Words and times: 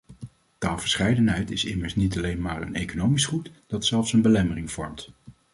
Taalverscheidenheid 0.57 1.51
is 1.51 1.63
immers 1.65 1.95
niet 1.95 2.17
alleen 2.17 2.41
maar 2.41 2.61
een 2.61 2.75
economisch 2.75 3.25
goed 3.25 3.51
dat 3.67 3.85
zelfs 3.85 4.13
een 4.13 4.21
belemmering 4.21 4.71
vormt. 4.71 5.09